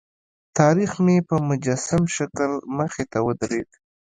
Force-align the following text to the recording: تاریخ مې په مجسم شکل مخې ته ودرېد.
تاریخ 0.59 0.91
مې 1.05 1.17
په 1.29 1.35
مجسم 1.49 2.03
شکل 2.15 2.49
مخې 2.77 3.03
ته 3.11 3.19
ودرېد. 3.25 3.69